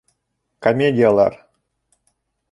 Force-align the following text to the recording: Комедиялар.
Комедиялар. 0.67 1.35